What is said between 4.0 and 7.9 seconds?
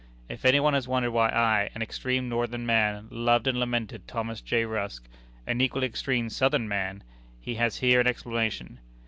Thomas J. Rusk, an equally extreme Southern man, he has